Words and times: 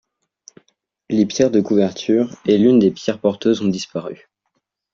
Les 1.11 1.27
pierres 1.27 1.51
de 1.51 1.61
couverture 1.61 2.35
et 2.47 2.57
l'une 2.57 2.79
des 2.79 2.89
pierres 2.89 3.19
porteuses 3.19 3.61
ont 3.61 3.67
disparu. 3.67 4.31